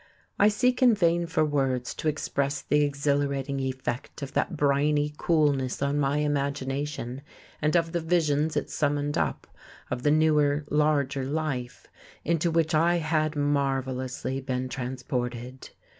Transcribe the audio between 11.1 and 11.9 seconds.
life